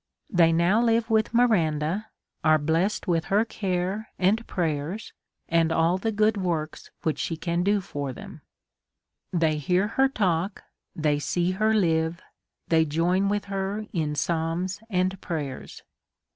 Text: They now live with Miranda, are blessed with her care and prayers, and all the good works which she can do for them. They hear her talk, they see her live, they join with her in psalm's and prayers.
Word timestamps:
They 0.31 0.51
now 0.51 0.81
live 0.81 1.11
with 1.11 1.31
Miranda, 1.31 2.07
are 2.43 2.57
blessed 2.57 3.07
with 3.07 3.25
her 3.25 3.45
care 3.45 4.09
and 4.17 4.47
prayers, 4.47 5.13
and 5.47 5.71
all 5.71 5.99
the 5.99 6.11
good 6.11 6.37
works 6.37 6.89
which 7.03 7.19
she 7.19 7.37
can 7.37 7.61
do 7.61 7.81
for 7.81 8.11
them. 8.11 8.41
They 9.31 9.57
hear 9.59 9.89
her 9.89 10.07
talk, 10.09 10.63
they 10.95 11.19
see 11.19 11.51
her 11.51 11.75
live, 11.75 12.19
they 12.67 12.83
join 12.83 13.29
with 13.29 13.45
her 13.45 13.85
in 13.93 14.15
psalm's 14.15 14.81
and 14.89 15.21
prayers. 15.21 15.83